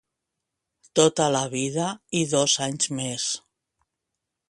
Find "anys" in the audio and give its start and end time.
2.71-2.93